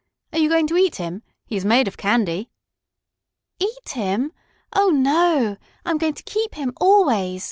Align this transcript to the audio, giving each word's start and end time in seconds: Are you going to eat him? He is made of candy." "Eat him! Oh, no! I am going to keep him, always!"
Are 0.33 0.39
you 0.39 0.49
going 0.49 0.65
to 0.65 0.77
eat 0.77 0.95
him? 0.95 1.21
He 1.45 1.55
is 1.55 1.63
made 1.63 1.87
of 1.87 1.95
candy." 1.95 2.49
"Eat 3.59 3.89
him! 3.89 4.31
Oh, 4.73 4.89
no! 4.89 5.57
I 5.85 5.91
am 5.91 5.99
going 5.99 6.15
to 6.15 6.23
keep 6.23 6.55
him, 6.55 6.73
always!" 6.81 7.39